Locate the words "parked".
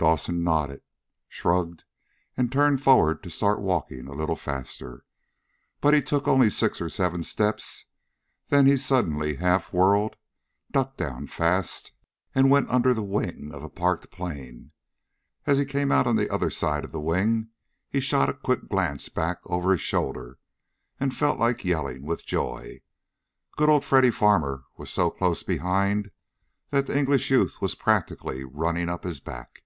13.68-14.08